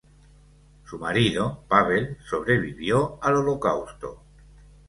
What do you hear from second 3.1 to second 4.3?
al Holocausto.